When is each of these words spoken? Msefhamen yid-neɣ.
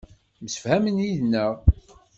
Msefhamen 0.43 0.97
yid-neɣ. 1.05 1.53